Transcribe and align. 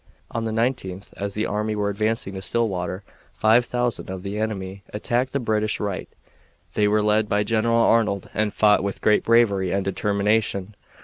On 0.31 0.45
the 0.45 0.51
19th, 0.51 1.13
as 1.15 1.35
the 1.35 1.45
army 1.45 1.75
were 1.75 1.91
advancing 1.91 2.33
to 2.33 2.41
Stillwater, 2.41 3.03
five 3.35 3.65
thousand 3.65 4.09
of 4.09 4.23
the 4.23 4.39
enemy 4.39 4.81
attacked 4.91 5.31
the 5.31 5.39
British 5.39 5.79
right. 5.79 6.09
They 6.73 6.87
were 6.87 7.03
led 7.03 7.29
by 7.29 7.43
General 7.43 7.77
Arnold 7.85 8.27
and 8.33 8.51
fought 8.51 8.81
with 8.81 8.99
great 9.01 9.21
bravery 9.23 9.71
and 9.71 9.85
determination. 9.85 10.73